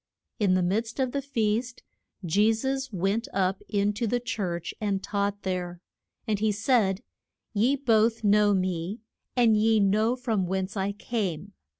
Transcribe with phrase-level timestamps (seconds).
[0.39, 1.83] In the midst of the feast
[2.25, 5.79] Je sus went up in to the church and taught there.
[6.27, 7.03] And he said,
[7.53, 9.01] Ye both know me,
[9.35, 11.53] and ye know from whence I came.